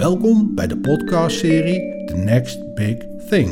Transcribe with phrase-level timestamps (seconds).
[0.00, 2.96] Welkom bij de podcastserie The Next Big
[3.28, 3.48] Thing.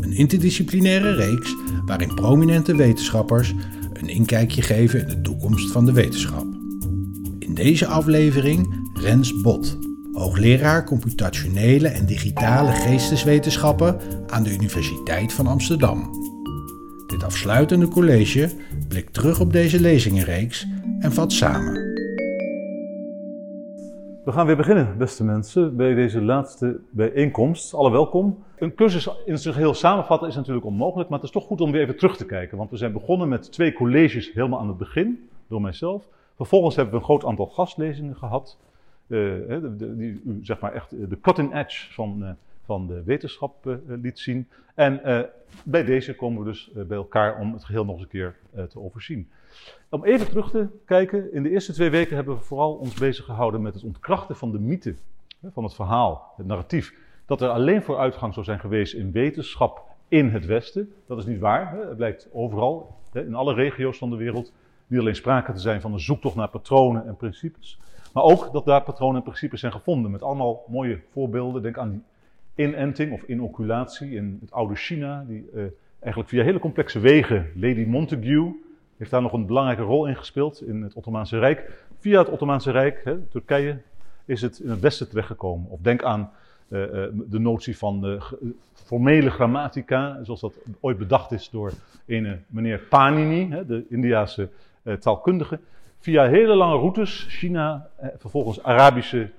[0.00, 1.54] Een interdisciplinaire reeks
[1.86, 3.54] waarin prominente wetenschappers
[3.92, 6.46] een inkijkje geven in de toekomst van de wetenschap.
[7.38, 9.78] In deze aflevering Rens Bot,
[10.12, 13.96] hoogleraar computationele en digitale geesteswetenschappen
[14.26, 16.10] aan de Universiteit van Amsterdam.
[17.06, 18.50] Dit afsluitende college
[18.88, 20.66] blikt terug op deze lezingenreeks
[21.00, 21.89] en vat samen.
[24.24, 27.74] We gaan weer beginnen, beste mensen, bij deze laatste bijeenkomst.
[27.74, 28.44] Alle welkom.
[28.58, 31.72] Een cursus in zijn geheel samenvatten is natuurlijk onmogelijk, maar het is toch goed om
[31.72, 32.58] weer even terug te kijken.
[32.58, 36.08] Want we zijn begonnen met twee colleges helemaal aan het begin, door mijzelf.
[36.36, 38.58] Vervolgens hebben we een groot aantal gastlezingen gehad,
[39.06, 39.32] uh,
[39.78, 42.30] die zeg maar echt de cutting edge van, uh,
[42.70, 44.48] van de wetenschap uh, liet zien.
[44.74, 45.00] En
[45.64, 48.36] bij deze komen we dus bij elkaar om het geheel nog eens een keer
[48.68, 49.30] te overzien.
[49.88, 53.24] Om even terug te kijken, in de eerste twee weken hebben we vooral ons bezig
[53.24, 54.94] gehouden met het ontkrachten van de mythe,
[55.52, 56.94] van het verhaal, het narratief.
[57.26, 60.92] Dat er alleen vooruitgang zou zijn geweest in wetenschap in het Westen.
[61.06, 61.76] Dat is niet waar.
[61.76, 64.52] Het blijkt overal, in alle regio's van de wereld,
[64.86, 67.80] niet alleen sprake te zijn van een zoektocht naar patronen en principes.
[68.12, 70.10] Maar ook dat daar patronen en principes zijn gevonden.
[70.10, 71.62] Met allemaal mooie voorbeelden.
[71.62, 72.04] Denk aan
[72.60, 75.24] inenting of inoculatie in het oude China.
[75.28, 75.62] Die uh,
[75.98, 78.54] eigenlijk via hele complexe wegen, Lady Montague,
[78.96, 81.84] heeft daar nog een belangrijke rol in gespeeld in het Ottomaanse Rijk.
[81.98, 83.78] Via het Ottomaanse Rijk, hè, Turkije,
[84.24, 85.70] is het in het Westen terechtgekomen.
[85.70, 86.30] Of denk aan
[86.68, 88.22] uh, uh, de notie van uh,
[88.72, 91.72] formele grammatica, zoals dat ooit bedacht is door
[92.06, 94.48] een meneer Panini, hè, de Indiase
[95.00, 95.58] taalkundige.
[95.98, 97.88] Via hele lange routes, China,
[98.18, 99.30] vervolgens Arabische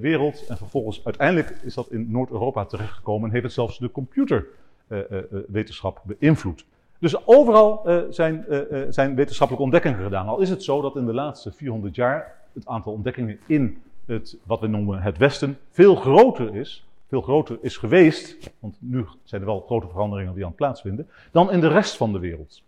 [0.00, 6.02] wereld en vervolgens uiteindelijk is dat in Noord-Europa terechtgekomen en heeft het zelfs de computerwetenschap
[6.04, 6.64] beïnvloed.
[6.98, 8.44] Dus overal zijn,
[8.88, 10.28] zijn, wetenschappelijke ontdekkingen gedaan.
[10.28, 14.36] Al is het zo dat in de laatste 400 jaar het aantal ontdekkingen in het,
[14.46, 19.40] wat we noemen het Westen, veel groter is, veel groter is geweest, want nu zijn
[19.40, 22.62] er wel grote veranderingen die aan het plaatsvinden, dan in de rest van de wereld.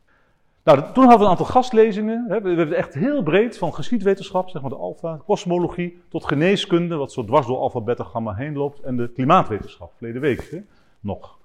[0.67, 2.25] Nou, toen hadden we een aantal gastlezingen.
[2.29, 6.97] Hè, we hebben echt heel breed, van geschiedwetenschap, zeg maar de alfa, kosmologie, tot geneeskunde,
[6.97, 10.59] wat zo dwars door alfa, beta, gamma heen loopt, en de klimaatwetenschap, verleden week hè,
[11.01, 11.39] nog.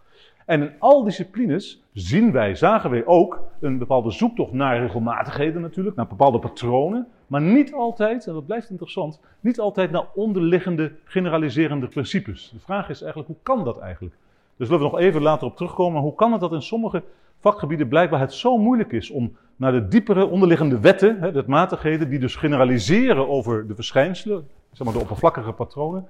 [0.45, 5.95] En in al disciplines zien wij, zagen wij ook een bepaalde zoektocht naar regelmatigheden natuurlijk,
[5.95, 11.87] naar bepaalde patronen, maar niet altijd, en dat blijft interessant, niet altijd naar onderliggende generaliserende
[11.87, 12.49] principes.
[12.53, 14.15] De vraag is eigenlijk, hoe kan dat eigenlijk?
[14.57, 17.03] Dus willen we nog even later op terugkomen, hoe kan het dat in sommige
[17.41, 22.09] vakgebieden blijkbaar het zo moeilijk is om naar de diepere onderliggende wetten, hè, de matigheden,
[22.09, 26.07] die dus generaliseren over de verschijnselen, zeg maar de oppervlakkige patronen,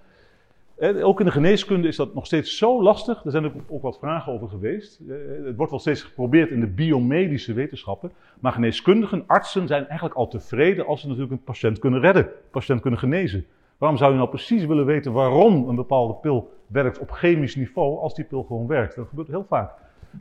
[1.01, 3.25] ook in de geneeskunde is dat nog steeds zo lastig.
[3.25, 5.01] Er zijn er ook wat vragen over geweest.
[5.45, 8.11] Het wordt wel steeds geprobeerd in de biomedische wetenschappen.
[8.39, 12.31] Maar geneeskundigen, artsen zijn eigenlijk al tevreden als ze natuurlijk een patiënt kunnen redden, een
[12.51, 13.45] patiënt kunnen genezen.
[13.77, 17.99] Waarom zou je nou precies willen weten waarom een bepaalde pil werkt op chemisch niveau
[17.99, 18.95] als die pil gewoon werkt?
[18.95, 19.71] Dat gebeurt heel vaak.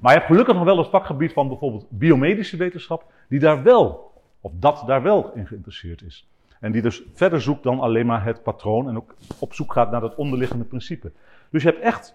[0.01, 4.13] Maar je hebt gelukkig nog wel het vakgebied van bijvoorbeeld biomedische wetenschap, die daar wel,
[4.41, 6.29] of dat daar wel in geïnteresseerd is.
[6.61, 9.91] En die dus verder zoekt dan alleen maar het patroon en ook op zoek gaat
[9.91, 11.13] naar dat onderliggende principe.
[11.51, 12.15] Dus je hebt echt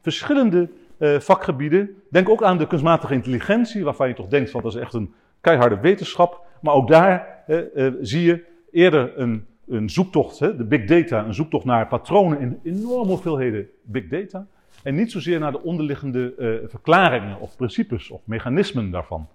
[0.00, 2.02] verschillende uh, vakgebieden.
[2.10, 5.14] Denk ook aan de kunstmatige intelligentie, waarvan je toch denkt van dat is echt een
[5.40, 6.44] keiharde wetenschap.
[6.60, 11.24] Maar ook daar uh, uh, zie je eerder een, een zoektocht, hè, de big data,
[11.24, 14.46] een zoektocht naar patronen in enorme hoeveelheden big data.
[14.86, 16.34] En niet zozeer naar de onderliggende
[16.68, 19.28] verklaringen of principes of mechanismen daarvan.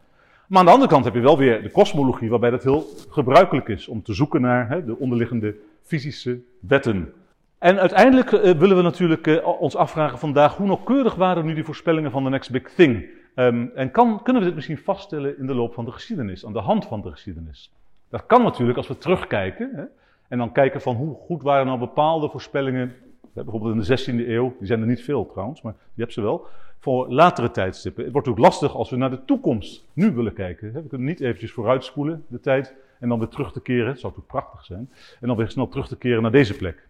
[0.47, 3.67] Maar aan de andere kant heb je wel weer de kosmologie, waarbij dat heel gebruikelijk
[3.67, 7.13] is om te zoeken naar hè, de onderliggende fysische wetten.
[7.57, 11.63] En uiteindelijk uh, willen we natuurlijk uh, ons afvragen vandaag hoe nauwkeurig waren nu die
[11.63, 13.05] voorspellingen van de next big thing?
[13.35, 16.53] Um, en kan, kunnen we dit misschien vaststellen in de loop van de geschiedenis, aan
[16.53, 17.73] de hand van de geschiedenis?
[18.09, 19.83] Dat kan natuurlijk als we terugkijken hè,
[20.27, 22.95] en dan kijken van hoe goed waren nou bepaalde voorspellingen,
[23.33, 26.21] bijvoorbeeld in de 16e eeuw, die zijn er niet veel trouwens, maar je hebt ze
[26.21, 26.47] wel,
[26.79, 28.03] voor latere tijdstippen.
[28.03, 30.73] Het wordt ook lastig als we naar de toekomst nu willen kijken.
[30.73, 33.87] We kunnen niet eventjes vooruitspoelen de tijd en dan weer terug te keren.
[33.87, 34.89] Het zou toch prachtig zijn.
[35.19, 36.87] En dan weer snel terug te keren naar deze plek.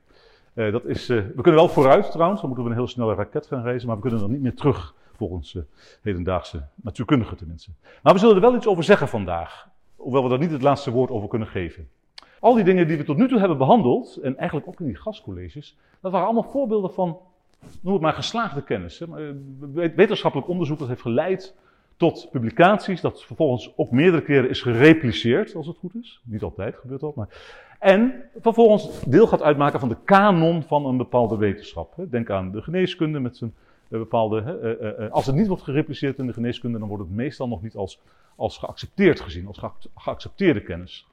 [0.53, 3.13] Uh, dat is, uh, we kunnen wel vooruit trouwens, dan moeten we een heel snelle
[3.13, 5.63] raket gaan reizen, maar we kunnen dan niet meer terug volgens uh,
[6.01, 7.71] hedendaagse natuurkundigen tenminste.
[8.03, 10.91] Maar we zullen er wel iets over zeggen vandaag, hoewel we daar niet het laatste
[10.91, 11.89] woord over kunnen geven.
[12.41, 14.95] Al die dingen die we tot nu toe hebben behandeld, en eigenlijk ook in die
[14.95, 17.17] gastcolleges, dat waren allemaal voorbeelden van
[17.81, 19.01] noem het maar geslaagde kennis.
[19.01, 19.07] Eh,
[19.95, 21.55] wetenschappelijk onderzoek dat heeft geleid
[21.97, 26.21] tot publicaties, dat vervolgens ook meerdere keren is gerepliceerd, als het goed is.
[26.23, 27.27] Niet altijd gebeurt dat, maar.
[27.79, 31.93] En vervolgens deel gaat uitmaken van de kanon van een bepaalde wetenschap.
[32.09, 33.53] Denk aan de geneeskunde met zijn
[33.89, 34.41] eh, bepaalde.
[34.41, 37.75] Eh, als het niet wordt gerepliceerd in de geneeskunde, dan wordt het meestal nog niet
[37.75, 37.99] als,
[38.35, 39.59] als geaccepteerd gezien, als
[39.95, 41.05] geaccepteerde kennis.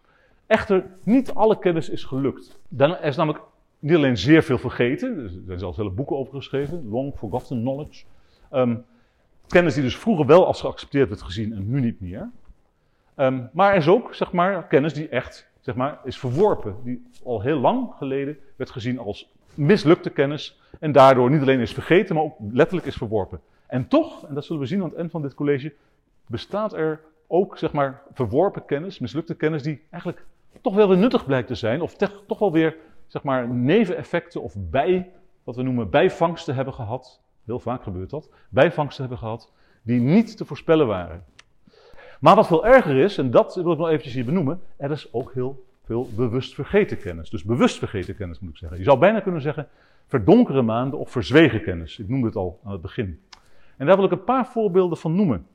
[0.49, 2.59] Echter, niet alle kennis is gelukt.
[2.77, 3.45] Er is namelijk
[3.79, 8.05] niet alleen zeer veel vergeten, er zijn zelfs hele boeken over geschreven, long forgotten knowledge.
[8.51, 8.77] Ehm,
[9.47, 12.31] kennis die dus vroeger wel als geaccepteerd werd gezien en nu niet meer.
[13.15, 16.77] Ehm, maar er is ook, zeg maar, kennis die echt, zeg maar, is verworpen.
[16.85, 21.73] Die al heel lang geleden werd gezien als mislukte kennis en daardoor niet alleen is
[21.73, 23.41] vergeten, maar ook letterlijk is verworpen.
[23.67, 25.73] En toch, en dat zullen we zien aan het eind van dit college,
[26.27, 30.25] bestaat er ook, zeg maar, verworpen kennis, mislukte kennis, die eigenlijk
[30.61, 31.97] toch wel weer nuttig blijkt te zijn, of
[32.27, 35.11] toch wel weer, zeg maar, neveneffecten of bij,
[35.45, 37.21] wat we noemen bijvangsten hebben gehad.
[37.45, 38.31] Heel vaak gebeurt dat.
[38.49, 39.53] Bijvangsten hebben gehad,
[39.83, 41.25] die niet te voorspellen waren.
[42.21, 45.13] Maar wat veel erger is, en dat wil ik nog eventjes hier benoemen, er is
[45.13, 47.31] ook heel veel bewust vergeten kennis.
[47.31, 48.79] Dus bewust vergeten kennis moet ik zeggen.
[48.79, 49.69] Je zou bijna kunnen zeggen
[50.07, 51.99] verdonkere maanden of verzwegen kennis.
[51.99, 53.21] Ik noemde het al aan het begin.
[53.77, 55.47] En daar wil ik een paar voorbeelden van noemen.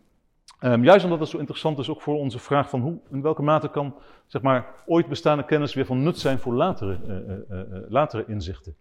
[0.65, 3.41] Um, juist omdat het zo interessant is ook voor onze vraag van hoe, in welke
[3.41, 3.93] mate kan
[4.27, 8.23] zeg maar, ooit bestaande kennis weer van nut zijn voor latere, uh, uh, uh, latere
[8.27, 8.75] inzichten.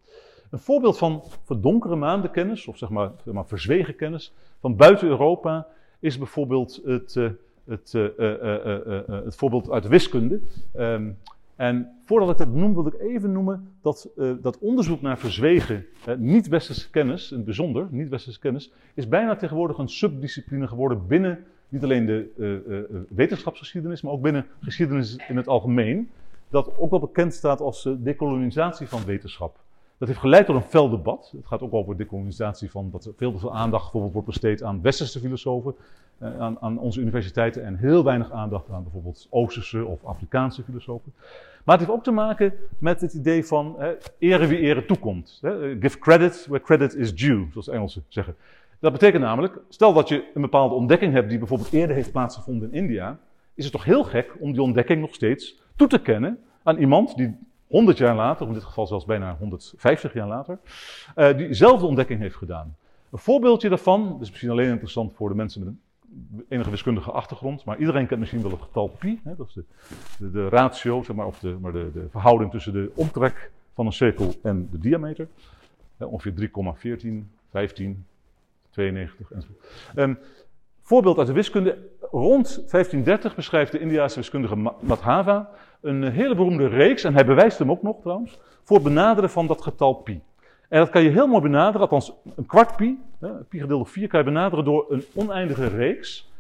[0.50, 5.67] Een voorbeeld van verdonkere maanden kennis, of zeg maar, maar verzwegen kennis, van buiten Europa,
[6.00, 7.14] is bijvoorbeeld het,
[7.64, 7.93] het,
[9.06, 10.40] het voorbeeld uit de wiskunde.
[10.76, 11.19] Um,
[11.56, 15.87] en voordat ik dat noem, wil ik even noemen dat dat onderzoek naar verzwegen
[16.19, 21.82] niet-westerse kennis, in het bijzonder niet-westerse kennis, is bijna tegenwoordig een subdiscipline geworden binnen niet
[21.82, 26.10] alleen de uh, wetenschapsgeschiedenis, maar ook binnen geschiedenis in het algemeen.
[26.48, 29.56] Dat ook wel bekend staat als decolonisatie van wetenschap.
[29.98, 31.32] Dat heeft geleid tot een fel debat.
[31.36, 34.62] Het gaat ook over decolonisatie van dat er veel te veel aandacht bijvoorbeeld wordt besteed
[34.62, 35.74] aan westerse filosofen,
[36.19, 41.12] aan, aan onze universiteiten en heel weinig aandacht aan bijvoorbeeld Oosterse of Afrikaanse filosofen.
[41.64, 45.38] Maar het heeft ook te maken met het idee van hè, ere wie ere toekomt.
[45.40, 45.76] Hè.
[45.80, 48.34] Give credit where credit is due, zoals Engelsen zeggen.
[48.82, 52.73] Dat betekent namelijk, stel dat je een bepaalde ontdekking hebt die bijvoorbeeld eerder heeft plaatsgevonden
[52.73, 53.19] in India,
[53.55, 57.17] is het toch heel gek om die ontdekking nog steeds toe te kennen aan iemand
[57.17, 57.37] die
[57.67, 60.58] 100 jaar later, in dit geval zelfs bijna 150 jaar later,
[61.17, 62.76] uh, diezelfde ontdekking heeft gedaan.
[63.11, 67.11] Een voorbeeldje daarvan, dat is misschien alleen interessant voor de mensen met een enige wiskundige
[67.11, 69.20] achtergrond, maar iedereen kent misschien wel het getal pi.
[69.25, 69.55] Hè, dat is
[70.19, 73.87] de, de, ratio, zeg maar, of de, maar de, de, verhouding tussen de omtrek van
[73.87, 75.28] een cirkel en de diameter.
[75.96, 76.50] Hè, ongeveer
[76.99, 77.08] 3,14,
[77.50, 78.06] 15,
[78.72, 79.64] 92 enzovoort.
[79.96, 80.19] Um,
[80.82, 81.78] voorbeeld uit de wiskunde.
[82.10, 87.70] Rond 1530 beschrijft de Indiase wiskundige Madhava een hele beroemde reeks, en hij bewijst hem
[87.70, 90.22] ook nog trouwens, voor het benaderen van dat getal pi.
[90.69, 93.86] En dat kan je heel mooi benaderen, althans een kwart pi, hè, pi gedeeld door
[93.86, 96.30] 4 kan je benaderen door een oneindige reeks.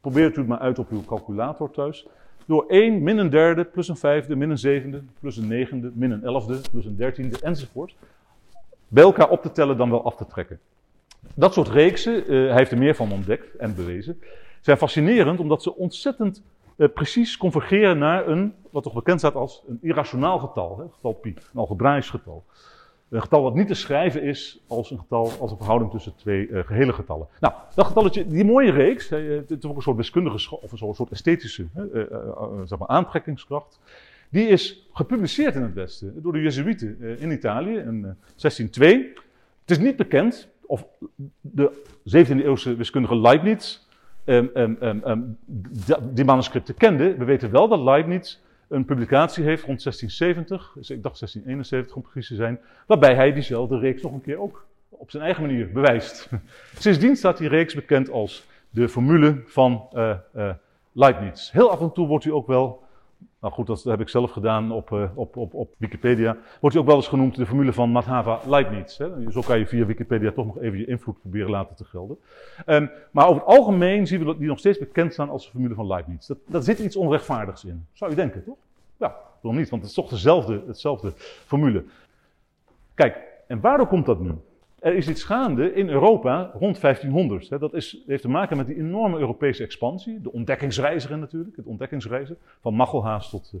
[0.00, 2.06] Probeer het u maar uit op uw calculator thuis.
[2.46, 6.10] Door 1 min een derde, plus een vijfde, min een zevende, plus een negende, min
[6.10, 7.96] een elfde, plus een dertiende, enzovoort.
[8.88, 10.60] Bij elkaar op te tellen dan wel af te trekken.
[11.34, 14.20] Dat soort reeksen, uh, hij heeft er meer van ontdekt en bewezen,
[14.60, 16.42] zijn fascinerend omdat ze ontzettend
[16.76, 21.12] uh, precies convergeren naar een, wat toch bekend staat als een irrationaal getal, hè, getal
[21.12, 22.44] pi, een algebraisch getal.
[23.08, 26.48] Een getal wat niet te schrijven is als een getal, als een verhouding tussen twee
[26.48, 27.26] uh, gehele getallen.
[27.40, 31.10] Nou, dat getalletje, die mooie reeks, het is ook een soort wiskundige of een soort
[31.10, 32.02] esthetische uh,
[32.64, 33.80] zeg maar aantrekkingskracht.
[34.30, 39.12] Die is gepubliceerd in het Westen door de Jezuïeten in Italië in 1602.
[39.60, 40.86] Het is niet bekend of
[41.40, 41.70] de
[42.04, 43.78] 17e eeuwse wiskundige Leibniz
[44.24, 45.38] um, um, um,
[46.12, 47.14] die manuscripten kende.
[47.16, 48.38] We weten wel dat Leibniz
[48.68, 53.32] een publicatie heeft rond 1670, dus ik dacht 1671 om precies te zijn, waarbij hij
[53.32, 56.28] diezelfde reeks nog een keer ook op zijn eigen manier bewijst.
[56.78, 60.50] Sindsdien staat die reeks bekend als de formule van uh, uh,
[60.92, 61.50] Leibniz.
[61.50, 62.82] Heel af en toe wordt hij ook wel,
[63.40, 66.84] nou goed, dat heb ik zelf gedaan op, uh, op, op, op Wikipedia, wordt hij
[66.84, 68.98] ook wel eens genoemd de formule van Madhava Leibniz.
[68.98, 69.30] Hè.
[69.30, 72.18] Zo kan je via Wikipedia toch nog even je invloed proberen laten te gelden.
[72.66, 75.74] Um, maar over het algemeen zien we die nog steeds bekend staan als de formule
[75.74, 76.26] van Leibniz.
[76.26, 78.56] Dat, dat zit iets onrechtvaardigs in, zou je denken, toch?
[78.96, 79.70] Ja, waarom niet?
[79.70, 81.12] Want het is toch dezelfde, hetzelfde
[81.46, 81.84] formule.
[82.94, 83.16] Kijk,
[83.46, 84.32] en waardoor komt dat nu?
[84.78, 87.48] Er is iets gaande in Europa rond 1500.
[87.48, 90.20] Dat is, heeft te maken met die enorme Europese expansie.
[90.20, 92.36] De ontdekkingsreiziger natuurlijk, het ontdekkingsreizen.
[92.60, 93.52] Van Machelhaas tot,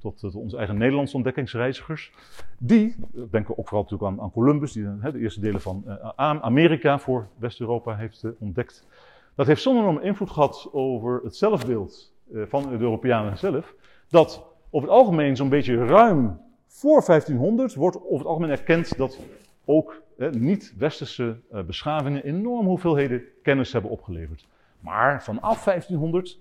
[0.00, 2.12] tot, tot onze eigen Nederlandse ontdekkingsreizigers.
[2.58, 2.96] Die,
[3.30, 5.84] denken ook vooral natuurlijk aan, aan Columbus, die de eerste delen van
[6.16, 8.86] Amerika voor West-Europa heeft ontdekt.
[9.34, 13.74] Dat heeft zo'n enorme invloed gehad over het zelfbeeld van de Europeanen zelf.
[14.08, 19.18] Dat over het algemeen zo'n beetje ruim voor 1500 wordt over het algemeen erkend dat
[19.64, 24.46] ook eh, niet-westerse eh, beschavingen enorm hoeveelheden kennis hebben opgeleverd.
[24.80, 26.38] Maar vanaf 1500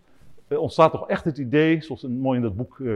[0.48, 2.96] eh, ontstaat toch echt het idee, zoals mooi in dat boek uh,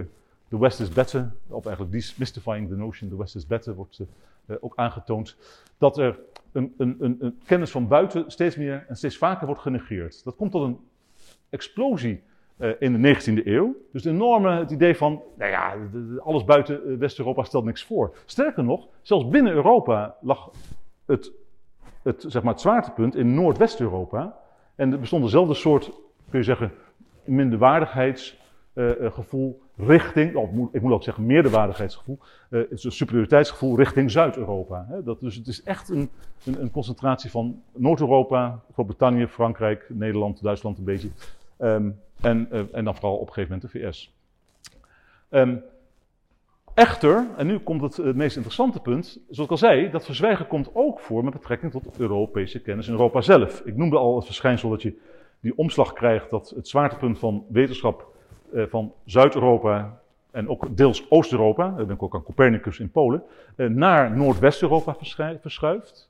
[0.49, 4.01] The West is Better, of eigenlijk Demystifying the Notion, The West is Better, wordt
[4.59, 5.35] ook aangetoond,
[5.77, 6.19] dat er
[6.51, 10.23] een, een, een, kennis van buiten steeds meer en steeds vaker wordt genegeerd.
[10.23, 10.79] Dat komt tot een
[11.49, 12.23] explosie
[12.57, 13.75] eh, in de 19e eeuw.
[13.91, 15.75] Dus een enorme het idee van, nou ja,
[16.19, 18.15] alles buiten eh, West-Europa stelt niks voor.
[18.25, 20.51] Sterker nog, zelfs binnen Europa lag
[21.05, 21.31] het,
[22.03, 24.37] het, zeg maar zwaartepunt in Noordwest-Europa.
[24.75, 25.91] En er bestond dezelfde soort,
[26.29, 26.71] kun je zeggen,
[27.23, 34.87] minderwaardigheidsgevoel uh, richting, of ik moet ook zeggen meerderwaardigheidsgevoel, het een superioriteitsgevoel richting Zuid-Europa.
[35.19, 36.09] Dus het is echt een,
[36.45, 41.09] een, een concentratie van Noord-Europa, Groot-Brittannië, Frankrijk, Nederland, Duitsland een beetje.
[41.59, 44.15] Um, en, uh, en dan vooral op een gegeven moment de VS.
[45.29, 45.63] Um,
[46.73, 50.47] echter, en nu komt het, het meest interessante punt, zoals ik al zei, dat verzwijgen
[50.47, 53.61] komt ook voor met betrekking tot Europese kennis in Europa zelf.
[53.65, 54.99] Ik noemde al het verschijnsel dat je
[55.39, 58.15] die omslag krijgt, dat het zwaartepunt van wetenschap
[58.53, 59.99] uh, van Zuid-Europa
[60.31, 63.23] en ook deels Oost-Europa, ben ik ook aan Copernicus in Polen,
[63.55, 64.95] naar Noordwest-Europa
[65.41, 66.09] verschuift.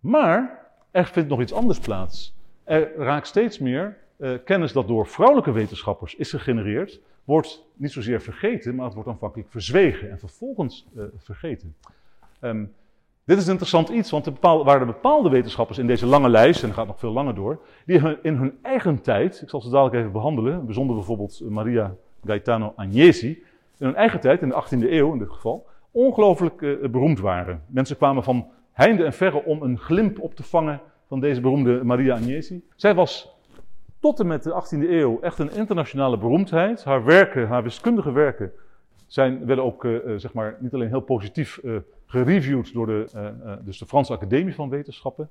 [0.00, 2.34] Maar er vindt nog iets anders plaats.
[2.64, 8.20] Er raakt steeds meer uh, kennis dat door vrouwelijke wetenschappers is gegenereerd, wordt niet zozeer
[8.20, 11.74] vergeten, maar het wordt aanvankelijk verzwegen en vervolgens uh, vergeten.
[12.40, 12.72] Um,
[13.24, 16.62] dit is een interessant iets, want er bepaalde, waren bepaalde wetenschappers in deze lange lijst,
[16.62, 19.70] en dat gaat nog veel langer door, die in hun eigen tijd, ik zal ze
[19.70, 21.94] dadelijk even behandelen, bijzonder bijvoorbeeld Maria
[22.24, 23.42] Gaetano Agnesi,
[23.78, 27.62] in hun eigen tijd, in de 18e eeuw in dit geval, ongelooflijk uh, beroemd waren.
[27.66, 31.84] Mensen kwamen van heinde en verre om een glimp op te vangen van deze beroemde
[31.84, 32.64] Maria Agnesi.
[32.76, 33.37] Zij was
[34.00, 36.84] tot en met de 18e eeuw echt een internationale beroemdheid.
[36.84, 38.52] Haar werken, haar wiskundige werken,
[39.06, 41.76] zijn, werden ook uh, zeg maar, niet alleen heel positief uh,
[42.06, 43.06] gereviewd door de,
[43.64, 45.30] dus de Franse Academie van Wetenschappen.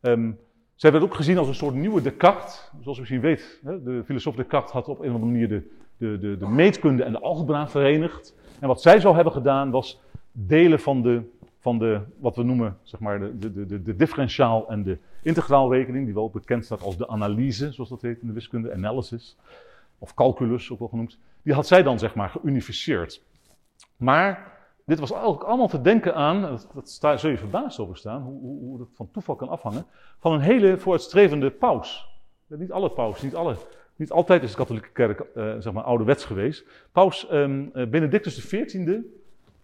[0.00, 0.38] Um,
[0.74, 2.70] zij werd ook gezien als een soort nieuwe Descartes.
[2.80, 5.70] Zoals u misschien weet, hè, de filosoof Descartes had op een of andere manier de,
[5.96, 8.36] de, de, de meetkunde en de algebra verenigd.
[8.60, 10.00] En wat zij zou hebben gedaan was
[10.32, 11.22] delen van de,
[11.58, 16.04] van de wat we noemen zeg maar, de, de, de, de differentiaal en de integraalrekening,
[16.04, 19.36] die wel bekend staat als de analyse, zoals dat heet in de wiskunde, analysis,
[19.98, 23.22] of calculus ook wel genoemd, die had zij dan zeg maar geunificeerd.
[23.96, 24.52] Maar
[24.84, 28.40] dit was eigenlijk allemaal te denken aan, dat, sta, zul je verbaasd over staan, hoe,
[28.40, 29.86] hoe, hoe dat van toeval kan afhangen,
[30.18, 32.10] van een hele vooruitstrevende paus.
[32.46, 33.56] Niet alle paus, niet alle.
[33.96, 36.64] Niet altijd is de katholieke kerk uh, zeg maar ouderwets geweest.
[36.92, 39.00] Paus um, Benedictus XIV,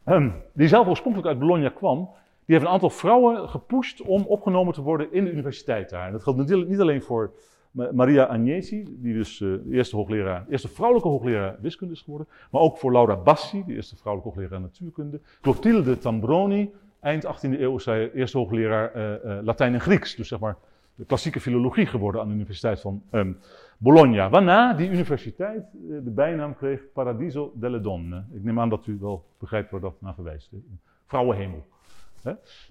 [0.04, 2.10] um, die zelf oorspronkelijk uit Bologna kwam,
[2.48, 6.06] die heeft een aantal vrouwen gepusht om opgenomen te worden in de universiteit daar.
[6.06, 7.32] En dat geldt niet alleen voor
[7.70, 12.76] Maria Agnesi, die dus uh, eerste, hoogleraar, eerste vrouwelijke hoogleraar wiskunde is geworden, maar ook
[12.76, 15.20] voor Laura Bassi, de eerste vrouwelijke hoogleraar natuurkunde.
[15.40, 20.38] Clotilde Tambroni, eind 18e eeuw, zij eerste hoogleraar uh, uh, Latijn en Grieks, dus zeg
[20.38, 20.56] maar
[20.94, 23.38] de klassieke filologie geworden aan de Universiteit van um,
[23.78, 24.30] Bologna.
[24.30, 25.64] Waarna die universiteit
[26.04, 28.24] de bijnaam kreeg Paradiso delle Donne.
[28.32, 30.52] Ik neem aan dat u wel begrijpt waar dat naar verwijst.
[31.06, 31.64] Vrouwenhemel.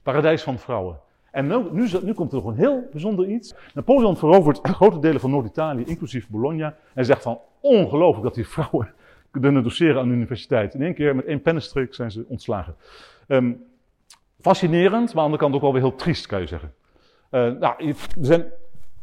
[0.04, 1.00] Paradijs van vrouwen.
[1.32, 3.56] En nu, nu, nu, komt er nog een heel bijzonder iets.
[3.74, 6.76] Napoleon verovert grote delen van Noord-Italië, inclusief Bologna.
[6.94, 8.94] En zegt van ongelooflijk dat die vrouwen
[9.32, 10.74] kunnen doseren aan de universiteit.
[10.74, 12.76] In één keer met één pennenstreek zijn ze ontslagen.
[13.28, 13.64] Um,
[14.42, 16.74] fascinerend, maar aan de andere kant ook wel weer heel triest, kan je zeggen.
[17.32, 18.46] Uh, nou, er zijn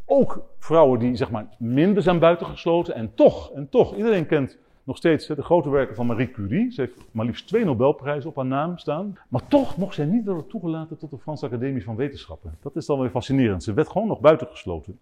[0.05, 2.95] ook vrouwen die zeg maar minder zijn buitengesloten.
[2.95, 6.73] En toch, en toch, iedereen kent nog steeds de grote werken van Marie Curie.
[6.73, 9.19] Ze heeft maar liefst twee Nobelprijzen op haar naam staan.
[9.29, 12.59] Maar toch mocht zij niet worden toegelaten tot de Franse Academie van Wetenschappen.
[12.62, 13.62] Dat is dan weer fascinerend.
[13.62, 14.99] Ze werd gewoon nog buitengesloten.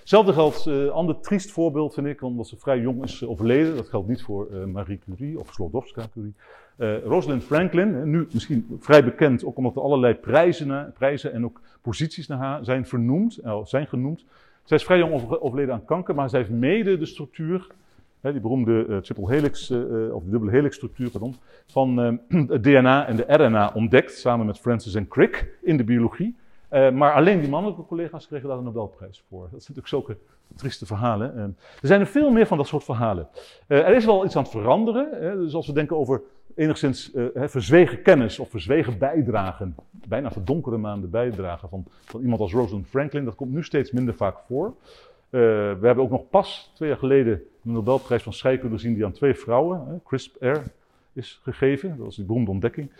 [0.00, 3.76] Hetzelfde geldt, een uh, ander triest voorbeeld vind ik, omdat ze vrij jong is overleden.
[3.76, 6.34] Dat geldt niet voor uh, Marie Curie of Slodowska-Curie.
[6.78, 11.60] Uh, Rosalind Franklin, nu misschien vrij bekend, ook omdat er allerlei prijzen, prijzen en ook
[11.82, 14.24] posities naar haar zijn vernoemd, zijn genoemd.
[14.64, 17.66] Zij is vrij jong overleden aan kanker, maar zij heeft mede de structuur
[18.20, 21.34] die beroemde uh, triple helix, uh, of dubbele helix structuur, pardon,
[21.66, 25.84] van uh, het DNA en de RNA ontdekt, samen met Francis en Crick in de
[25.84, 26.36] biologie.
[26.70, 29.40] maar alleen die mannelijke collega's kregen daar een Nobelprijs voor.
[29.40, 30.16] Dat zijn natuurlijk zulke
[30.56, 31.56] trieste verhalen.
[31.80, 33.28] er zijn er veel meer van dat soort verhalen.
[33.66, 35.08] er is wel iets aan het veranderen.
[35.10, 36.22] Hè, dus als we denken over
[36.54, 42.88] enigszins verzwegen kennis of verzwegen bijdragen, bijna verdonkere maanden bijdragen van, van iemand als Rosalind
[42.88, 44.74] Franklin, dat komt nu steeds minder vaak voor.
[45.30, 45.40] Uh,
[45.80, 49.12] we hebben ook nog pas twee jaar geleden de Nobelprijs van scheikunde gezien die aan
[49.12, 50.58] twee vrouwen, CRISPR,
[51.12, 51.88] is gegeven.
[51.88, 52.92] Dat was die beroemde ontdekking.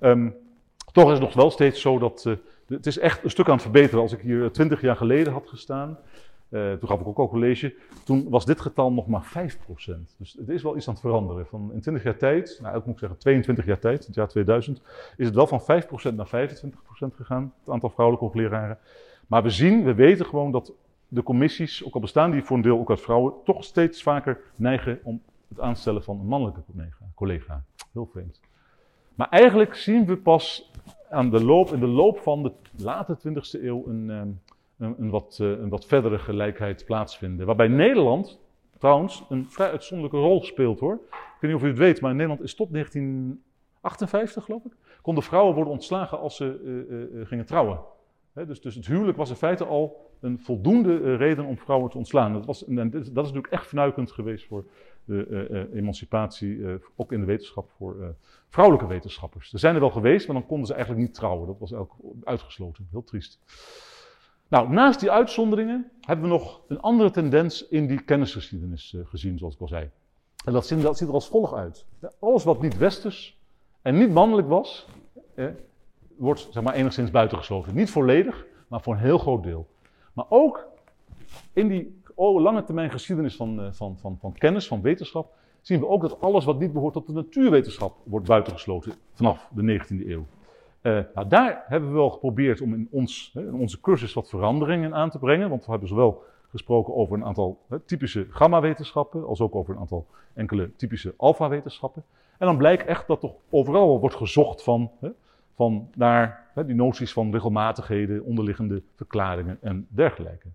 [0.00, 0.34] Um,
[0.92, 2.34] toch is het nog wel steeds zo dat uh,
[2.68, 4.00] het is echt een stuk aan het verbeteren.
[4.00, 5.98] Als ik hier twintig jaar geleden had gestaan,
[6.48, 9.60] uh, toen gaf ik ook al college, toen was dit getal nog maar 5%.
[10.18, 11.46] Dus het is wel iets aan het veranderen.
[11.46, 14.80] Van in 20 jaar tijd, nou ik moet zeggen 22 jaar tijd, het jaar 2000,
[15.16, 16.68] is het wel van 5% naar 25%
[17.14, 18.78] gegaan, het aantal vrouwelijke hoogleraren.
[19.26, 20.72] Maar we zien, we weten gewoon dat
[21.14, 24.40] de commissies, ook al bestaan die voor een deel ook uit vrouwen, toch steeds vaker
[24.56, 26.62] neigen om het aanstellen van een mannelijke
[27.14, 27.64] collega.
[27.92, 28.40] Heel vreemd.
[29.14, 30.70] Maar eigenlijk zien we pas
[31.10, 34.40] aan de loop, in de loop van de late 20e eeuw een, een,
[34.78, 37.46] een, wat, een wat verdere gelijkheid plaatsvinden.
[37.46, 38.40] Waarbij Nederland
[38.78, 40.94] trouwens een vrij uitzonderlijke rol speelt hoor.
[40.94, 44.72] Ik weet niet of u het weet, maar in Nederland is tot 1958 geloof ik,
[45.02, 47.78] konden vrouwen worden ontslagen als ze uh, uh, gingen trouwen.
[48.34, 52.32] Dus, dus het huwelijk was in feite al een voldoende reden om vrouwen te ontslaan.
[52.32, 54.64] Dat, was, en dat is natuurlijk echt fnuikend geweest voor
[55.04, 56.64] de emancipatie,
[56.96, 58.14] ook in de wetenschap, voor
[58.48, 59.52] vrouwelijke wetenschappers.
[59.52, 61.46] Er zijn er wel geweest, maar dan konden ze eigenlijk niet trouwen.
[61.46, 61.88] Dat was
[62.24, 62.88] uitgesloten.
[62.90, 63.40] Heel triest.
[64.48, 69.54] Nou, naast die uitzonderingen hebben we nog een andere tendens in die kennisgeschiedenis gezien, zoals
[69.54, 69.90] ik al zei.
[70.44, 71.86] En dat ziet, dat ziet, er als volgt uit.
[72.18, 73.38] Alles wat niet westers
[73.82, 74.86] en niet mannelijk was,
[75.34, 75.46] eh,
[76.16, 77.74] wordt zeg maar, enigszins buitengesloten.
[77.74, 79.66] Niet volledig, maar voor een heel groot deel.
[80.12, 80.66] Maar ook
[81.52, 85.88] in die lange termijn geschiedenis van, uh, van, van, van kennis, van wetenschap, zien we
[85.88, 90.26] ook dat alles wat niet behoort tot de natuurwetenschap wordt buitengesloten vanaf de 19e eeuw.
[90.82, 94.94] Uh, nou, daar hebben we wel geprobeerd om in, ons, in onze cursus wat veranderingen
[94.94, 95.48] aan te brengen.
[95.48, 99.80] Want we hebben zowel gesproken over een aantal hè, typische gamma-wetenschappen, als ook over een
[99.80, 102.04] aantal enkele typische alpha-wetenschappen.
[102.38, 105.08] En dan blijkt echt dat toch overal wordt gezocht van, hè,
[105.54, 110.48] van naar die noties van regelmatigheden, onderliggende verklaringen en dergelijke.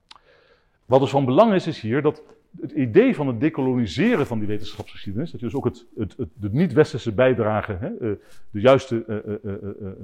[0.86, 2.24] Wat dus van belang is, is hier dat
[2.62, 6.29] het idee van het decoloniseren van die wetenschapsgeschiedenis, dat je dus ook het, het, het
[6.34, 8.18] de niet-westerse bijdrage, hè, eh,
[8.51, 9.58] de juiste uh, uh,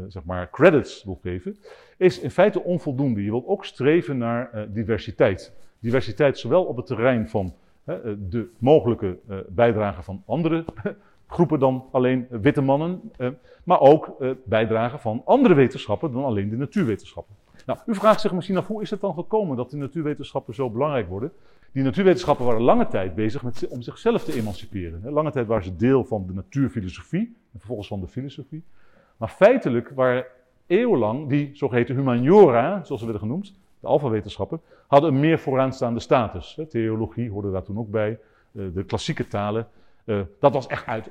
[0.07, 1.57] zeg maar credits wil geven,
[1.97, 3.23] is in feite onvoldoende.
[3.23, 5.53] Je wilt ook streven naar diversiteit.
[5.79, 7.53] Diversiteit zowel op het terrein van
[8.29, 9.17] de mogelijke
[9.49, 10.65] bijdrage van andere
[11.27, 13.11] groepen dan alleen witte mannen,
[13.63, 14.15] maar ook
[14.45, 17.35] bijdrage van andere wetenschappen dan alleen de natuurwetenschappen.
[17.65, 20.69] Nou, u vraagt zich misschien af hoe is het dan gekomen dat de natuurwetenschappen zo
[20.69, 21.31] belangrijk worden?
[21.71, 25.11] Die natuurwetenschappen waren lange tijd bezig met, om zichzelf te emanciperen.
[25.11, 28.63] Lange tijd waren ze deel van de natuurfilosofie en vervolgens van de filosofie.
[29.17, 30.25] Maar feitelijk waren
[30.67, 36.59] eeuwenlang die zogeheten humaniora, zoals ze werden genoemd, de alfawetenschappen, hadden een meer vooraanstaande status.
[36.69, 38.19] Theologie hoorde daar toen ook bij,
[38.51, 39.67] eh, de klassieke talen.
[40.05, 41.09] Eh, dat was echt uit,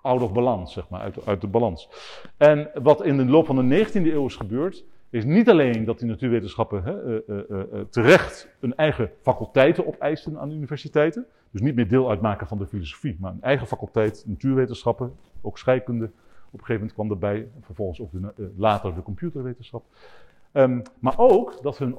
[0.00, 1.88] out of balance, zeg maar, uit, uit de balans.
[2.36, 5.98] En wat in de loop van de 19e eeuw is gebeurd, is niet alleen dat
[5.98, 11.26] die natuurwetenschappen hè, uh, uh, terecht een eigen faculteiten opeisen aan de universiteiten.
[11.50, 16.04] Dus niet meer deel uitmaken van de filosofie, maar een eigen faculteit natuurwetenschappen, ook scheikunde.
[16.04, 19.84] Op een gegeven moment kwam erbij, vervolgens ook de, later de computerwetenschap.
[20.52, 21.96] Um, maar ook dat hun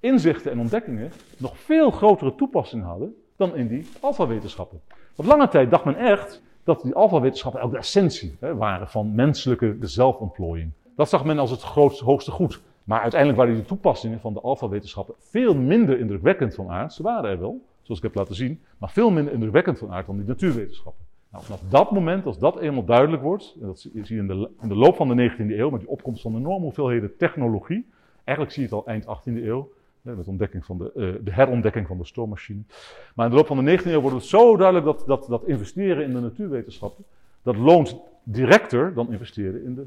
[0.00, 4.80] inzichten en ontdekkingen nog veel grotere toepassing hadden dan in die alfawetenschappen.
[5.16, 9.14] Op lange tijd dacht men echt dat die alfawetenschappen ook de essentie hè, waren van
[9.14, 10.70] menselijke zelfontplooiing.
[10.96, 12.60] Dat zag men als het grootste, hoogste goed.
[12.84, 16.92] Maar uiteindelijk waren die toepassingen van de alfawetenschappen veel minder indrukwekkend van aard.
[16.92, 20.06] Ze waren er wel, zoals ik heb laten zien, maar veel minder indrukwekkend van aard
[20.06, 21.04] dan die natuurwetenschappen.
[21.30, 24.50] Nou, vanaf dat moment, als dat eenmaal duidelijk wordt, en dat zie je in de,
[24.62, 27.86] de loop van de 19e eeuw, met die opkomst van enorme hoeveelheden technologie,
[28.24, 29.68] eigenlijk zie je het al eind 18e eeuw,
[30.14, 32.60] met ontdekking van de, uh, de herontdekking van de stoommachine.
[33.14, 35.44] Maar in de loop van de 19e eeuw wordt het zo duidelijk dat, dat, dat
[35.44, 37.04] investeren in de natuurwetenschappen,
[37.42, 39.86] dat loont directer dan investeren in de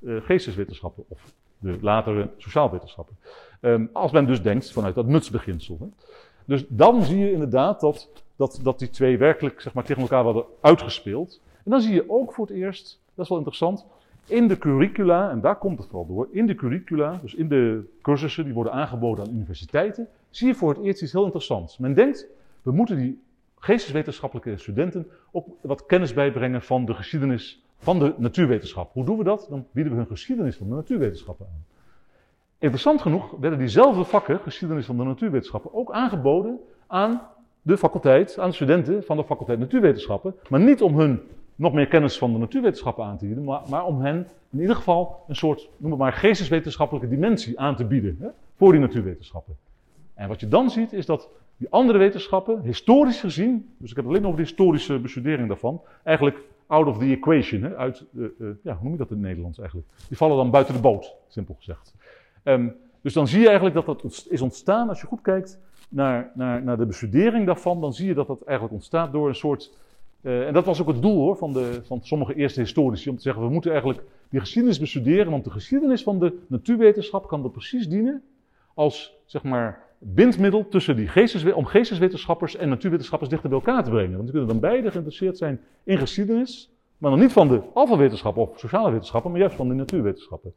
[0.00, 3.16] uh, geesteswetenschappen of de latere sociaalwetenschappen.
[3.60, 5.76] Um, als men dus denkt vanuit dat nutsbeginsel.
[5.80, 5.86] Hè.
[6.44, 10.22] Dus dan zie je inderdaad dat, dat, dat die twee werkelijk zeg maar, tegen elkaar
[10.24, 11.40] worden uitgespeeld.
[11.64, 13.86] En dan zie je ook voor het eerst, dat is wel interessant,
[14.26, 17.84] in de curricula, en daar komt het vooral door, in de curricula, dus in de
[18.02, 21.78] cursussen die worden aangeboden aan universiteiten, zie je voor het eerst iets heel interessants.
[21.78, 22.26] Men denkt,
[22.62, 23.22] we moeten die
[23.58, 28.92] geesteswetenschappelijke studenten ook wat kennis bijbrengen van de geschiedenis van de natuurwetenschap.
[28.92, 29.46] Hoe doen we dat?
[29.50, 31.64] Dan bieden we hun geschiedenis van de natuurwetenschappen aan.
[32.58, 37.22] Interessant genoeg werden diezelfde vakken, geschiedenis van de natuurwetenschappen, ook aangeboden aan
[37.62, 40.34] de faculteit, aan de studenten van de faculteit natuurwetenschappen.
[40.48, 41.20] Maar niet om hun
[41.60, 44.76] nog meer kennis van de natuurwetenschappen aan te bieden, maar, maar om hen in ieder
[44.76, 49.56] geval een soort, noem het maar, geesteswetenschappelijke dimensie aan te bieden hè, voor die natuurwetenschappen.
[50.14, 54.06] En wat je dan ziet is dat die andere wetenschappen, historisch gezien, dus ik heb
[54.06, 58.28] alleen over de historische bestudering daarvan, eigenlijk out of the equation, hè, uit, uh,
[58.62, 59.88] ja, hoe noem je dat in het Nederlands eigenlijk?
[60.08, 61.94] Die vallen dan buiten de boot, simpel gezegd.
[62.44, 66.30] Um, dus dan zie je eigenlijk dat dat is ontstaan, als je goed kijkt naar,
[66.34, 69.72] naar, naar de bestudering daarvan, dan zie je dat dat eigenlijk ontstaat door een soort,
[70.22, 73.16] uh, en dat was ook het doel hoor, van, de, van sommige eerste historici, om
[73.16, 77.44] te zeggen, we moeten eigenlijk die geschiedenis bestuderen, want de geschiedenis van de natuurwetenschap kan
[77.44, 78.22] er precies dienen
[78.74, 84.12] als, zeg maar, bindmiddel tussen die om geesteswetenschappers en natuurwetenschappers dichter bij elkaar te brengen.
[84.12, 88.42] Want die kunnen dan beide geïnteresseerd zijn in geschiedenis, maar dan niet van de alfawetenschappen
[88.42, 90.52] of sociale wetenschappen, maar juist van de natuurwetenschappen.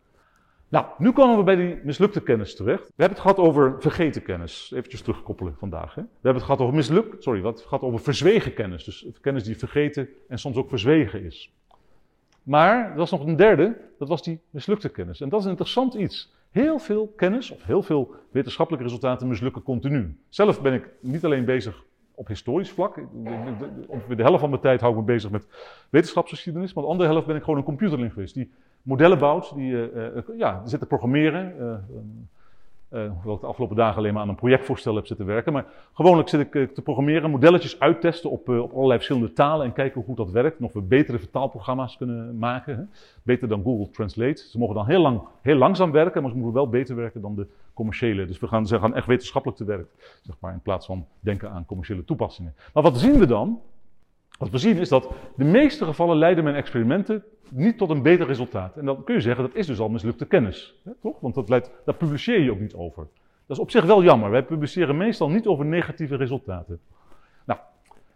[0.73, 2.83] Nou, nu komen we bij die mislukte kennis terecht.
[2.83, 4.71] We hebben het gehad over vergeten kennis.
[4.75, 5.95] Eventjes terugkoppelen vandaag.
[5.95, 6.01] Hè?
[6.01, 8.83] We hebben het gehad over mislukt, sorry, we gehad over verzwegen kennis.
[8.83, 11.53] Dus kennis die vergeten en soms ook verzwegen is.
[12.43, 15.21] Maar er was nog een derde, dat was die mislukte kennis.
[15.21, 16.33] En dat is een interessant iets.
[16.51, 20.17] Heel veel kennis of heel veel wetenschappelijke resultaten mislukken continu.
[20.29, 21.83] Zelf ben ik niet alleen bezig
[22.15, 22.97] op historisch vlak.
[23.87, 25.47] Ongeveer de helft van mijn tijd hou ik me bezig met
[25.89, 28.51] wetenschapsgeschiedenis, maar de andere helft ben ik gewoon een computerlinguist die
[28.83, 31.53] modellen bouwt, die uh, ja, zit te programmeren.
[32.89, 35.53] Hoewel ik de afgelopen dagen alleen maar aan een projectvoorstel heb zitten werken.
[35.53, 39.95] Maar gewoonlijk zit ik te programmeren, modelletjes uittesten op, op allerlei verschillende talen en kijken
[39.95, 40.61] hoe goed dat werkt.
[40.61, 42.77] Of we betere vertaalprogramma's kunnen maken.
[42.77, 42.83] Hè.
[43.23, 44.47] Beter dan Google Translate.
[44.49, 47.35] Ze mogen dan heel, lang, heel langzaam werken, maar ze moeten wel beter werken dan
[47.35, 48.25] de commerciële.
[48.25, 49.87] Dus we gaan, ze gaan echt wetenschappelijk te werk,
[50.21, 52.53] zeg maar, in plaats van denken aan commerciële toepassingen.
[52.73, 53.61] Maar wat zien we dan?
[54.37, 58.27] Wat we zien is dat de meeste gevallen leiden mijn experimenten niet tot een beter
[58.27, 58.77] resultaat.
[58.77, 60.75] En dan kun je zeggen, dat is dus al mislukte kennis.
[60.83, 61.19] Hè, toch?
[61.19, 63.07] Want dat daar publiceer je ook niet over.
[63.45, 64.29] Dat is op zich wel jammer.
[64.29, 66.79] Wij publiceren meestal niet over negatieve resultaten.
[67.45, 67.59] Nou,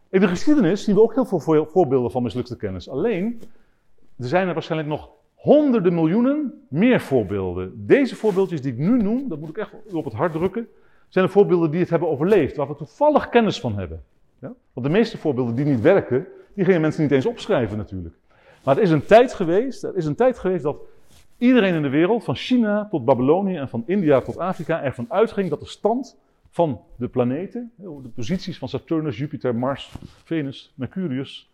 [0.10, 2.89] in de geschiedenis zien we ook heel veel voorbeelden van mislukte kennis.
[2.89, 3.41] Alleen,
[4.17, 7.86] er zijn er waarschijnlijk nog honderden miljoenen meer voorbeelden.
[7.86, 10.67] Deze voorbeeldjes die ik nu noem, dat moet ik echt op het hart drukken,
[11.08, 14.03] zijn de voorbeelden die het hebben overleefd, waar we toevallig kennis van hebben.
[14.41, 14.54] Ja?
[14.73, 18.15] Want de meeste voorbeelden die niet werken, die gingen mensen niet eens opschrijven natuurlijk.
[18.63, 20.78] Maar er is een tijd geweest, er is een tijd geweest dat
[21.38, 25.50] iedereen in de wereld, van China tot Babylonië en van India tot Afrika, ervan uitging
[25.50, 26.17] dat de stand
[26.50, 29.91] van de planeten, de posities van Saturnus, Jupiter, Mars,
[30.23, 31.52] Venus, Mercurius,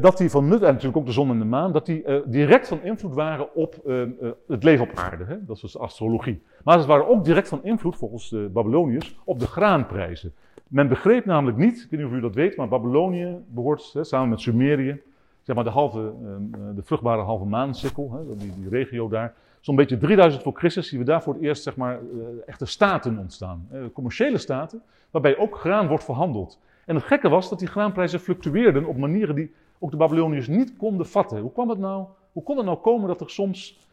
[0.00, 2.16] dat die van nut, en natuurlijk ook de zon en de maan, dat die uh,
[2.24, 4.02] direct van invloed waren op uh,
[4.48, 5.24] het leven op aarde.
[5.24, 5.44] Hè?
[5.44, 6.42] Dat is dus astrologie.
[6.64, 10.32] Maar ze waren ook direct van invloed, volgens de Babyloniërs, op de graanprijzen.
[10.68, 14.04] Men begreep namelijk niet, ik weet niet of u dat weet, maar Babylonië behoort hè,
[14.04, 15.02] samen met Sumerië
[15.42, 19.34] zeg maar de, halve, eh, de vruchtbare halve maansikkel, die, die regio daar.
[19.60, 21.98] Zo'n beetje 3000 voor Christus zien we daar voor het eerst zeg maar,
[22.46, 23.68] echte staten ontstaan.
[23.92, 26.60] Commerciële staten, waarbij ook graan wordt verhandeld.
[26.86, 30.76] En het gekke was dat die graanprijzen fluctueerden op manieren die ook de Babyloniërs niet
[30.76, 31.40] konden vatten.
[31.40, 32.06] Hoe kwam het nou?
[32.32, 33.83] Hoe kon het nou komen dat er soms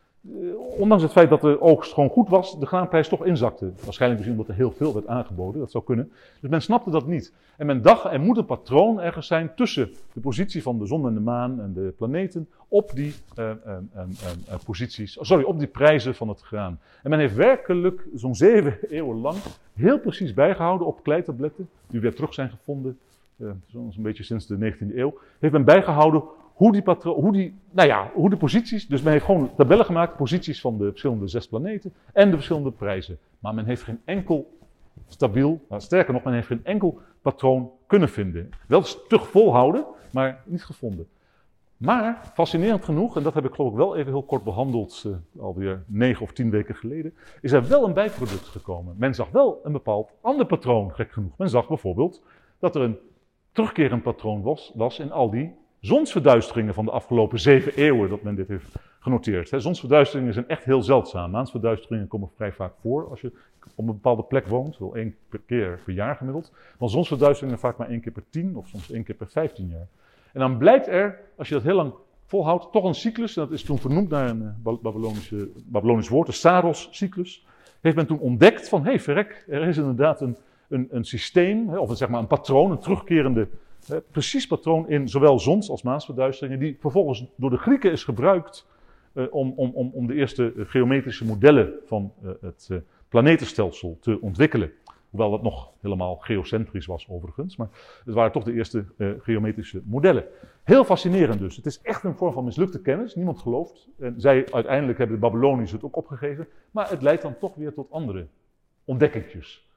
[0.77, 3.71] ondanks het feit dat de oogst gewoon goed was, de graanprijs toch inzakte.
[3.83, 6.11] Waarschijnlijk misschien omdat er heel veel werd aangeboden, dat zou kunnen.
[6.39, 7.33] Dus men snapte dat niet.
[7.57, 11.07] En men dacht, er moet een patroon ergens zijn tussen de positie van de zon
[11.07, 16.15] en de maan en de planeten op die uh, uh, posities, sorry, op die prijzen
[16.15, 16.79] van het graan.
[17.03, 19.37] En men heeft werkelijk zo'n zeven eeuwen lang
[19.73, 22.97] heel precies bijgehouden op kleitabletten, die weer terug zijn gevonden,
[23.67, 26.23] zo'n beetje sinds de 19e eeuw, heeft men bijgehouden
[26.61, 30.15] hoe die, hoe die, nou ja, hoe de posities, dus men heeft gewoon tabellen gemaakt,
[30.15, 33.17] posities van de verschillende zes planeten en de verschillende prijzen.
[33.39, 34.57] Maar men heeft geen enkel
[35.07, 38.49] stabiel, nou, sterker nog, men heeft geen enkel patroon kunnen vinden.
[38.67, 41.07] Wel stug volhouden, maar niet gevonden.
[41.77, 45.43] Maar, fascinerend genoeg, en dat heb ik geloof ik wel even heel kort behandeld, uh,
[45.43, 48.95] alweer negen of tien weken geleden, is er wel een bijproduct gekomen.
[48.97, 51.37] Men zag wel een bepaald ander patroon, gek genoeg.
[51.37, 52.23] Men zag bijvoorbeeld
[52.59, 52.97] dat er een
[53.51, 58.35] terugkerend patroon was, was in al die zonsverduisteringen van de afgelopen zeven eeuwen dat men
[58.35, 59.51] dit heeft genoteerd.
[59.55, 61.31] Zonsverduisteringen zijn echt heel zeldzaam.
[61.31, 63.31] Maansverduisteringen komen vrij vaak voor als je
[63.75, 65.15] op een bepaalde plek woont, wel één
[65.45, 66.51] keer per jaar gemiddeld.
[66.79, 69.87] Maar zonsverduisteringen vaak maar één keer per tien of soms één keer per vijftien jaar.
[70.33, 71.93] En dan blijkt er, als je dat heel lang
[72.25, 76.27] volhoudt, toch een cyclus, en dat is toen vernoemd naar een eh, Babylonische, Babylonisch woord,
[76.27, 77.45] de Saros-cyclus.
[77.81, 81.77] Heeft men toen ontdekt van, hé hey, verrek, er is inderdaad een, een, een systeem,
[81.77, 83.47] of zeg maar een patroon, een terugkerende
[84.11, 88.67] precies patroon in zowel zons- als maansverduisteringen, die vervolgens door de Grieken is gebruikt
[89.13, 92.69] uh, om, om, om, om de eerste geometrische modellen van uh, het
[93.09, 94.71] planetenstelsel te ontwikkelen.
[95.09, 97.69] Hoewel dat nog helemaal geocentrisch was overigens, maar
[98.05, 98.85] het waren toch de eerste
[99.19, 100.25] geometrische modellen.
[100.63, 101.55] Heel fascinerend dus.
[101.55, 103.89] Het is echt een vorm van mislukte kennis, niemand gelooft.
[103.99, 107.73] En zij uiteindelijk hebben de Babyloniërs het ook opgegeven, maar het leidt dan toch weer
[107.73, 108.27] tot andere
[108.85, 109.67] ontdekkingjes.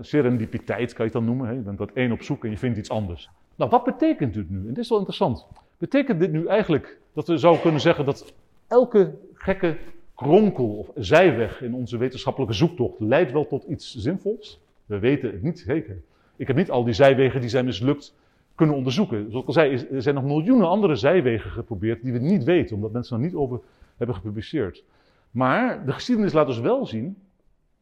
[0.00, 1.46] Serendipiteit kan je het dan noemen.
[1.46, 1.52] Hè?
[1.52, 3.30] Je bent wat één op zoek en je vindt iets anders.
[3.56, 4.58] Nou, wat betekent dit nu?
[4.58, 5.46] En dit is wel interessant.
[5.78, 8.32] Betekent dit nu eigenlijk dat we zouden kunnen zeggen dat
[8.68, 9.76] elke gekke
[10.14, 14.60] kronkel of zijweg in onze wetenschappelijke zoektocht leidt wel tot iets zinvols?
[14.86, 16.02] We weten het niet zeker.
[16.36, 18.14] Ik heb niet al die zijwegen die zijn mislukt
[18.54, 19.26] kunnen onderzoeken.
[19.30, 22.76] Zoals ik al zei, er zijn nog miljoenen andere zijwegen geprobeerd die we niet weten,
[22.76, 23.60] omdat mensen er niet over
[23.96, 24.84] hebben gepubliceerd.
[25.30, 27.16] Maar de geschiedenis laat dus wel zien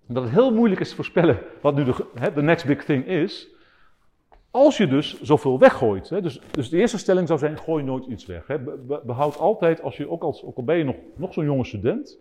[0.07, 1.85] dat het heel moeilijk is te voorspellen wat nu
[2.35, 3.49] de next big thing is.
[4.51, 8.07] Als je dus zoveel weggooit, hè, dus, dus de eerste stelling zou zijn, gooi nooit
[8.07, 8.47] iets weg.
[8.47, 8.59] Hè.
[9.05, 12.19] behoud altijd, als je, ook, als, ook al ben je nog, nog zo'n jonge student,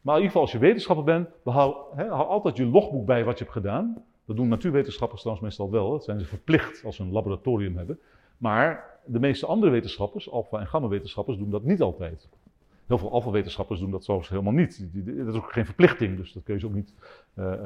[0.00, 3.24] maar in ieder geval als je wetenschapper bent, behoud, hè, hou altijd je logboek bij
[3.24, 4.04] wat je hebt gedaan.
[4.24, 7.98] Dat doen natuurwetenschappers trouwens meestal wel, dat zijn ze verplicht als ze een laboratorium hebben.
[8.38, 12.28] Maar de meeste andere wetenschappers, alfa- en gamma-wetenschappers, doen dat niet altijd.
[12.86, 14.88] Heel veel alfawetenschappers doen dat zelfs helemaal niet.
[14.92, 16.94] Dat is ook geen verplichting, dus dat kun je ze ook niet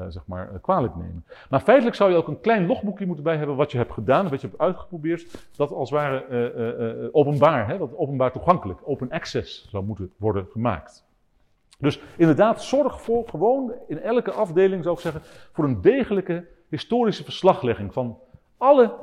[0.09, 1.25] zeg maar, uh, kwalijk nemen.
[1.51, 4.29] Maar feitelijk zou je ook een klein logboekje moeten bij hebben wat je hebt gedaan,
[4.29, 9.69] wat je hebt uitgeprobeerd, dat als het ware openbaar, hè, dat openbaar toegankelijk, open access
[9.71, 11.05] zou moeten worden gemaakt.
[11.79, 17.25] Dus inderdaad, zorg voor gewoon in elke afdeling, zou ik zeggen, voor een degelijke historische
[17.25, 18.19] verslaglegging van
[18.57, 18.95] alle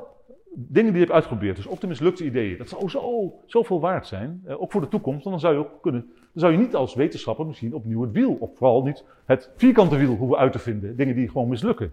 [0.54, 4.06] dingen die je hebt uitgeprobeerd, dus ook de mislukte ideeën, dat zou zo, zoveel waard
[4.06, 5.24] zijn, eh, ook voor de toekomst.
[5.24, 8.36] Dan zou je ook kunnen, dan zou je niet als wetenschapper misschien opnieuw het wiel,
[8.40, 11.92] of vooral niet het vierkante wiel hoeven uit te vinden, dingen die gewoon mislukken.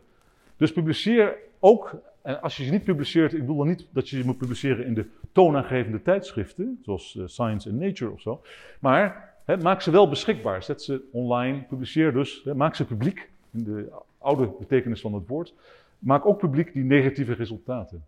[0.57, 4.17] Dus publiceer ook, en als je ze niet publiceert, ik bedoel dan niet dat je
[4.17, 8.41] ze moet publiceren in de toonaangevende tijdschriften, zoals uh, Science and Nature of zo,
[8.79, 10.63] maar maak ze wel beschikbaar.
[10.63, 15.53] Zet ze online, publiceer dus, maak ze publiek, in de oude betekenis van het woord.
[15.99, 18.05] Maak ook publiek die negatieve resultaten.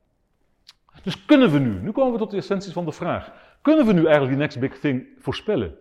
[1.03, 3.93] Dus kunnen we nu, nu komen we tot de essentie van de vraag, kunnen we
[3.93, 5.77] nu eigenlijk die next big thing voorspellen?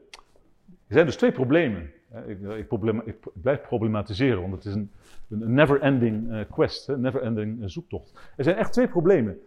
[0.88, 1.90] Er zijn dus twee problemen.
[2.26, 2.72] Ik, ik,
[3.04, 4.90] ik blijf problematiseren, want het is een,
[5.30, 8.32] een never-ending quest, een never-ending uh, zoektocht.
[8.36, 9.40] Er zijn echt twee problemen.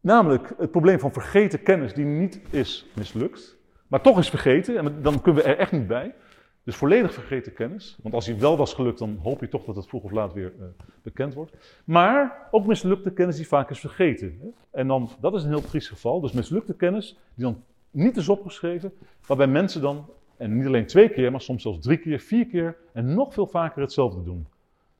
[0.00, 3.56] Namelijk het probleem van vergeten kennis die niet is mislukt,
[3.86, 6.14] maar toch is vergeten, en dan kunnen we er echt niet bij.
[6.62, 7.98] Dus volledig vergeten kennis.
[8.02, 10.32] Want als hij wel was gelukt, dan hoop je toch dat het vroeg of laat
[10.32, 10.52] weer
[11.02, 11.82] bekend wordt.
[11.84, 14.54] Maar ook mislukte kennis die vaak is vergeten.
[14.70, 16.20] En dan, dat is een heel triest geval.
[16.20, 17.62] Dus mislukte kennis die dan
[17.94, 18.92] niet is opgeschreven,
[19.26, 22.76] waarbij mensen dan, en niet alleen twee keer, maar soms zelfs drie keer, vier keer
[22.92, 24.46] en nog veel vaker hetzelfde doen.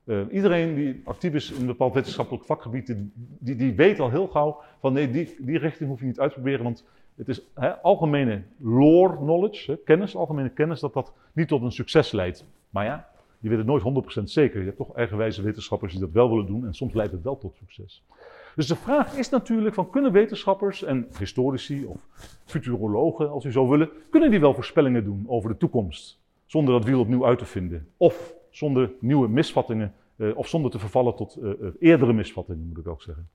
[0.05, 2.95] Uh, iedereen die actief is in een bepaald wetenschappelijk vakgebied,
[3.39, 6.33] die, die weet al heel gauw van nee, die, die richting hoef je niet uit
[6.33, 7.41] te proberen, want het is
[7.81, 12.45] algemene lore knowledge, kennis, algemene kennis, dat dat niet tot een succes leidt.
[12.69, 14.59] Maar ja, je weet het nooit 100% zeker.
[14.59, 17.37] Je hebt toch eigenwijze wetenschappers die dat wel willen doen en soms leidt het wel
[17.37, 18.03] tot succes.
[18.55, 22.07] Dus de vraag is natuurlijk van kunnen wetenschappers en historici of
[22.45, 26.83] futurologen, als u zo willen, kunnen die wel voorspellingen doen over de toekomst zonder dat
[26.83, 27.87] wiel opnieuw uit te vinden?
[27.97, 32.87] Of zonder nieuwe misvattingen eh, of zonder te vervallen tot uh, eerdere misvattingen, moet ik
[32.87, 33.29] ook zeggen.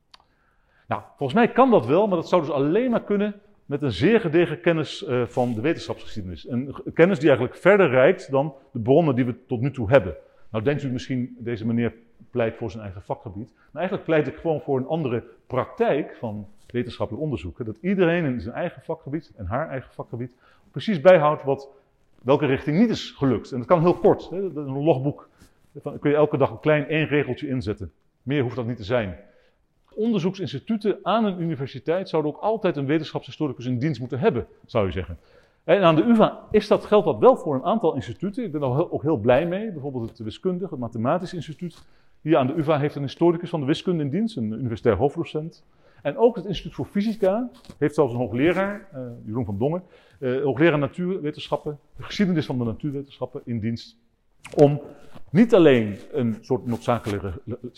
[0.88, 3.92] Nou, volgens mij kan dat wel, maar dat zou dus alleen maar kunnen met een
[3.92, 6.48] zeer gedegen kennis van de wetenschapsgeschiedenis.
[6.48, 10.16] Een kennis die eigenlijk verder reikt dan de bronnen die we tot nu toe hebben.
[10.50, 11.94] Nou denkt u misschien, deze meneer
[12.30, 13.52] pleit voor zijn eigen vakgebied.
[13.54, 17.64] Maar eigenlijk pleit ik gewoon voor een andere praktijk van wetenschappelijk onderzoek.
[17.64, 20.32] Dat iedereen in zijn eigen vakgebied en haar eigen vakgebied
[20.70, 21.68] precies bijhoudt wat,
[22.22, 23.52] welke richting niet is gelukt.
[23.52, 24.30] En dat kan heel kort.
[24.30, 24.36] Hè?
[24.36, 25.28] Een logboek.
[25.72, 27.92] Dan kun je elke dag een klein één regeltje inzetten.
[28.22, 29.18] Meer hoeft dat niet te zijn.
[29.94, 34.92] Onderzoeksinstituten aan een universiteit zouden ook altijd een wetenschapshistoricus in dienst moeten hebben, zou je
[34.92, 35.18] zeggen.
[35.64, 38.44] En aan de UvA is dat, geldt dat wel voor een aantal instituten.
[38.44, 39.72] Ik ben daar ook heel blij mee.
[39.72, 41.82] Bijvoorbeeld het wiskundige, het mathematisch instituut.
[42.20, 45.64] Hier aan de UvA heeft een historicus van de wiskunde in dienst, een universitair hoofddocent.
[46.02, 49.82] En ook het Instituut voor Fysica heeft zelfs een hoogleraar, uh, Jeroen van Dongen,
[50.18, 53.96] uh, hoogleraar natuurwetenschappen, de geschiedenis van de natuurwetenschappen in dienst.
[54.54, 54.80] Om
[55.30, 56.66] niet alleen een soort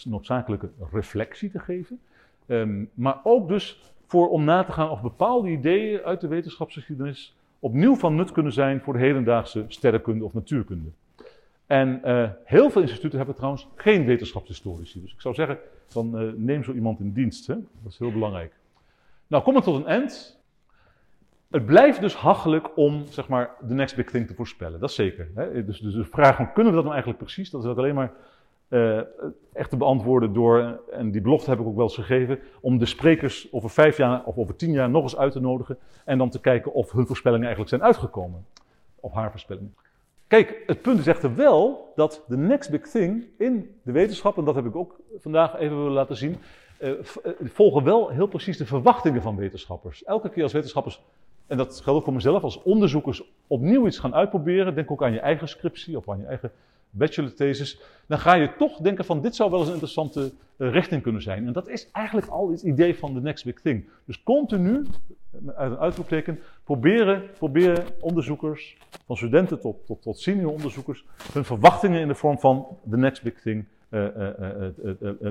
[0.04, 2.00] noodzakelijke, reflectie te geven,
[2.46, 7.36] um, maar ook dus voor om na te gaan of bepaalde ideeën uit de wetenschapsgeschiedenis
[7.58, 10.88] opnieuw van nut kunnen zijn voor de hedendaagse sterrenkunde of natuurkunde.
[11.72, 15.00] En uh, heel veel instituten hebben trouwens geen wetenschapshistorici.
[15.00, 15.58] Dus ik zou zeggen,
[15.92, 17.46] dan uh, neem zo iemand in dienst.
[17.46, 17.54] Hè?
[17.54, 18.52] Dat is heel belangrijk.
[19.26, 20.40] Nou, kom ik tot een eind.
[21.50, 24.80] Het blijft dus hachelijk om zeg maar, de next big thing te voorspellen.
[24.80, 25.30] Dat is zeker.
[25.34, 25.64] Hè?
[25.64, 27.50] Dus, dus, de vraag van kunnen we dat nou eigenlijk precies?
[27.50, 28.12] Dat is alleen maar
[28.68, 29.00] uh,
[29.52, 32.86] echt te beantwoorden door, en die belofte heb ik ook wel eens gegeven, om de
[32.86, 35.78] sprekers over vijf jaar of over tien jaar nog eens uit te nodigen.
[36.04, 38.46] En dan te kijken of hun voorspellingen eigenlijk zijn uitgekomen.
[39.00, 39.74] Of haar voorspellingen.
[40.32, 44.44] Kijk, het punt is echter wel dat de next big thing in de wetenschap, en
[44.44, 46.36] dat heb ik ook vandaag even willen laten zien,
[46.80, 46.92] uh,
[47.42, 50.04] volgen wel heel precies de verwachtingen van wetenschappers.
[50.04, 51.02] Elke keer als wetenschappers
[51.46, 55.12] en dat geldt ook voor mezelf, als onderzoekers opnieuw iets gaan uitproberen, denk ook aan
[55.12, 56.52] je eigen scriptie of aan je eigen
[56.92, 61.02] bachelorthesis, dan ga je toch denken van dit zou wel eens een interessante uh, richting
[61.02, 61.46] kunnen zijn.
[61.46, 63.88] En dat is eigenlijk al het idee van de next big thing.
[64.04, 64.86] Dus continu,
[65.54, 68.76] uit een uitroepteken, proberen, proberen onderzoekers,
[69.06, 73.22] van studenten tot, tot, tot senior onderzoekers, hun verwachtingen in de vorm van de next
[73.22, 74.06] big thing uh,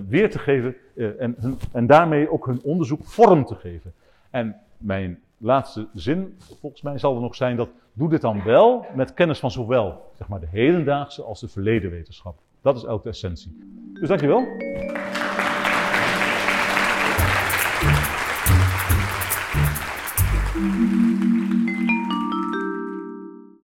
[0.08, 3.94] weer te geven en, hun, en daarmee ook hun onderzoek vorm te geven.
[4.30, 8.86] En mijn laatste zin, volgens mij, zal er nog zijn dat doe dit dan wel
[8.96, 12.40] met kennis van zowel zeg maar, de hedendaagse als de verleden wetenschap.
[12.62, 13.58] Dat is ook de essentie.
[13.94, 14.48] Dus dankjewel.